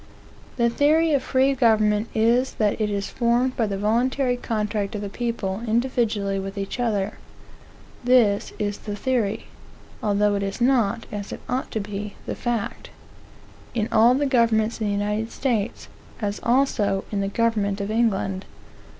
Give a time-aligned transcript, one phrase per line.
[0.57, 5.01] The theory of free government is that it is formed by the voluntary contract of
[5.01, 7.19] the people individually with each other.
[8.03, 9.45] This is the theory,
[10.01, 12.89] (although it is not, as it ought to be, the fact,)
[13.75, 15.87] in all the governments in the United States,
[16.19, 18.45] as also in the government of England.